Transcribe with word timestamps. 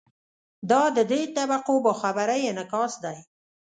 دا 0.69 0.81
د 0.97 0.99
دې 1.11 1.21
طبقو 1.35 1.75
باخبرۍ 1.85 2.41
انعکاس 2.51 2.93
دی. 3.03 3.17